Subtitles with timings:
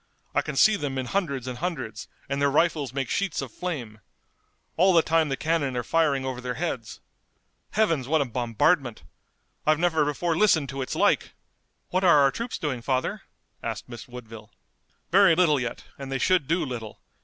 [0.33, 3.99] I can see them in hundreds and hundreds, and their rifles make sheets of flame.
[4.75, 7.01] All the time the cannon are firing over their heads.
[7.73, 9.03] Heavens, what a bombardment!
[9.63, 11.33] I've never before listened to its like!"
[11.91, 13.21] "What are our troops doing, father?"
[13.61, 14.49] asked Miss Woodville.
[15.11, 16.99] "Very little yet, and they should do little.